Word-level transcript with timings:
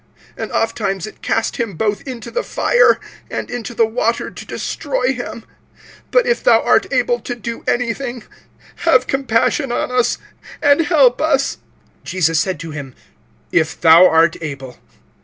(22)And 0.35 0.49
ofttimes 0.51 1.05
it 1.05 1.21
cast 1.21 1.57
him 1.57 1.75
both 1.75 2.01
into 2.07 2.31
the 2.31 2.41
fire, 2.41 2.99
and 3.29 3.51
into 3.51 3.75
the 3.75 3.85
water, 3.85 4.31
to 4.31 4.45
destroy 4.47 5.13
him. 5.13 5.43
But 6.09 6.25
if 6.25 6.43
thou 6.43 6.59
art 6.59 6.91
able 6.91 7.19
to 7.19 7.35
do 7.35 7.63
anything, 7.67 8.23
have 8.77 9.05
compassion 9.05 9.71
on 9.71 9.91
us, 9.91 10.17
and 10.59 10.79
help 10.81 11.21
us. 11.21 11.57
(23)Jesus 12.05 12.37
said 12.37 12.59
to 12.61 12.71
him: 12.71 12.95
If 13.51 13.79
thou 13.79 14.07
art 14.09 14.35
able! 14.41 14.79